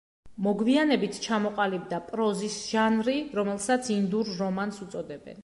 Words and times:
მოგვიანებით 0.45 1.19
ჩამოყალიბდა 1.25 1.99
პროზის 2.07 2.57
ჟანრი, 2.71 3.17
რომელსაც 3.41 3.93
ინდურ 3.99 4.35
რომანს 4.43 4.83
უწოდებენ. 4.89 5.37